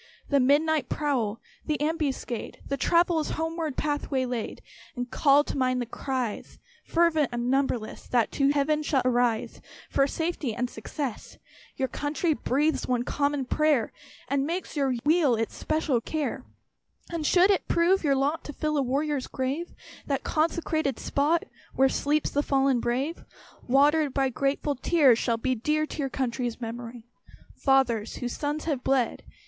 The 0.29 0.39
midnight 0.39 0.89
prowl 0.89 1.39
the 1.67 1.79
ambuscade 1.79 2.57
The 2.67 2.75
traveller's 2.75 3.29
homeward 3.37 3.77
path 3.77 4.09
waylaid! 4.09 4.59
And 4.95 5.11
call 5.11 5.43
to 5.43 5.55
mind 5.55 5.79
the 5.79 5.85
cries, 5.85 6.57
Fervent 6.83 7.29
and 7.31 7.51
numberless, 7.51 8.07
That 8.07 8.33
shall 8.33 8.47
to 8.47 8.51
Heaven 8.55 8.83
arise 9.05 9.61
For 9.91 10.07
safety 10.07 10.55
and 10.55 10.71
success. 10.71 11.37
Your 11.75 11.87
country 11.87 12.33
breathes 12.33 12.87
one 12.87 13.03
common 13.03 13.45
prayer, 13.45 13.93
And 14.27 14.47
makes 14.47 14.75
your 14.75 14.95
weal 15.05 15.35
its 15.35 15.55
special 15.55 16.01
care. 16.01 16.45
And 17.11 17.23
should 17.23 17.51
it 17.51 17.67
prove 17.67 18.03
your 18.03 18.15
lot 18.15 18.43
To 18.45 18.53
fill 18.53 18.77
a 18.77 18.81
warrior's 18.81 19.27
grave, 19.27 19.71
That 20.07 20.23
consecrated 20.23 20.97
spot 20.97 21.43
Where 21.75 21.89
sleeps 21.89 22.31
"the 22.31 22.41
fallen 22.41 22.79
brave," 22.79 23.23
Watered 23.67 24.15
by 24.15 24.29
grateful 24.29 24.73
tears, 24.73 25.19
shall 25.19 25.37
be 25.37 25.53
Dear 25.53 25.85
to 25.85 25.99
your 25.99 26.09
country's 26.09 26.59
memory. 26.59 27.05
Fathers, 27.53 28.15
whose 28.15 28.35
sons 28.35 28.63
have 28.63 28.83
bled! 28.83 29.21